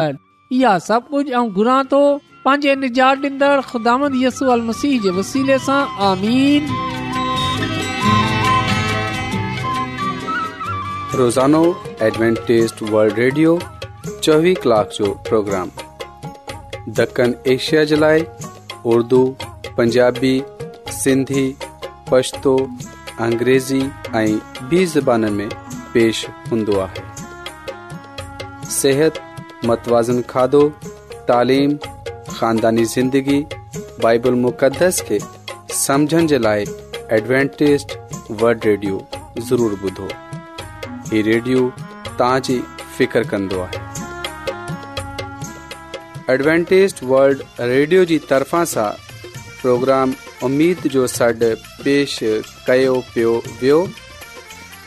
इहा 0.60 0.70
सभु 0.86 1.10
कुझु 1.10 1.34
ऐं 1.40 1.48
घुरां 1.60 1.82
थो 1.92 2.00
पंहिंजे 2.46 2.72
निजात 2.84 3.20
ॾींदड़ 3.26 3.60
ख़ुदांद 3.72 4.16
यसू 4.22 4.46
अल 4.54 4.62
मसीह 4.70 4.96
जे 5.04 5.12
वसीले 5.18 5.58
सां 5.66 5.78
आमीन 6.08 6.72
रोज़ानो 11.22 11.62
एडवेंटेस्ट 12.08 12.82
वर्ल्ड 12.96 13.20
रेडियो 13.24 13.52
चोवीह 14.08 14.64
कलाक 14.64 14.98
जो 15.00 15.12
प्रोग्राम 15.30 15.70
दखन 17.02 17.36
एशिया 17.56 17.84
जे 17.94 18.00
लाइ 18.06 18.26
पंजाबी 19.82 20.34
सिंधी 21.02 21.46
पछतो 22.12 22.58
अंग्रेज़ी 23.30 23.82
ऐं 23.86 24.28
ॿी 24.70 24.86
ज़बान 24.98 25.32
में 25.40 25.48
पेश 25.94 26.26
हूंदो 26.52 26.80
आहे 26.86 28.70
सिहत 28.78 29.20
मतवाज़न 29.72 30.22
खाधो 30.32 30.64
तालीम 31.30 31.76
ख़ानदानी 31.86 32.86
ज़िंदगी 32.96 33.40
बाइबल 34.04 34.34
मुक़दस 34.48 35.02
खे 35.10 35.20
समुझण 35.84 36.28
जे 36.34 36.38
लाइ 36.48 36.66
एडवेंटेज़ 37.20 37.86
वल्ड 38.44 38.66
रेडियो 38.72 39.00
ज़रूरु 39.52 39.78
ॿुधो 39.90 40.08
हीउ 40.10 41.24
रेडियो 41.32 41.62
तव्हांजी 42.10 42.60
फ़िकिर 42.98 43.28
कंदो 43.34 43.60
आहे 43.68 43.82
एडवेंटेज़ 46.34 46.94
वल्ड 47.14 47.42
रेडियो 47.74 48.06
जी 48.12 48.18
तरफ़ां 48.34 48.64
सां 48.76 48.90
प्रोग्राम 49.62 50.14
उमीद 50.50 50.88
जो 50.96 51.08
सॾु 51.18 51.54
पेश 51.84 52.18
कयो 52.68 52.96
पियो 53.14 53.34
वियो 53.50 53.82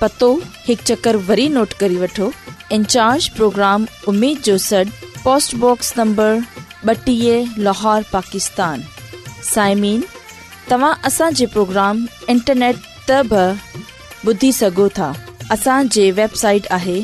पतो 0.00 0.26
एक 0.70 0.82
चक्कर 0.88 1.16
वरी 1.28 1.48
नोट 1.48 1.72
करी 1.82 1.96
वो 2.04 2.30
इंचार्ज 2.74 3.28
प्रोग्राम 3.36 3.86
उम्मीद 4.08 4.38
जो 4.48 4.56
सड 4.64 4.88
पोस्टबॉक्स 5.24 5.92
नंबर 5.98 6.40
बटी 6.86 7.14
लाहौर 7.68 8.02
पाकिस्तान 8.12 8.82
साइमीन 9.52 10.02
तव्हां 10.70 10.92
असांजे 11.08 11.46
प्रोग्राम 11.56 12.04
इंटरनेट 12.34 12.76
तब 13.08 13.34
बि 13.34 14.34
ॿुधी 14.34 14.52
सघो 14.52 14.88
था 14.98 15.12
असांजी 15.54 16.10
वेबसाइट 16.20 16.66
आहे 16.78 17.00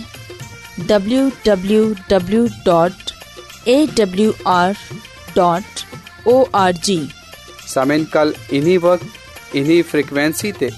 सामिन 7.75 8.05
कल 8.13 8.33
इन्ही 8.57 8.77
वक्त 8.87 9.55
इन्ही 9.57 9.81
फ्रिक्वेंसी 9.93 10.51
ते 10.61 10.69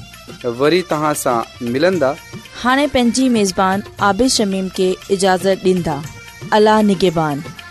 वरी 0.58 0.78
ملندا 1.72 2.12
हाणे 2.62 2.86
पंहिंजी 2.94 3.28
मेज़बान 3.38 3.82
आबि 4.08 4.28
شمیم 4.36 4.68
खे 4.76 4.88
اجازت 5.16 5.64
ॾींदा 5.72 5.98
अलाह 6.60 6.80
निगेबान 6.92 7.63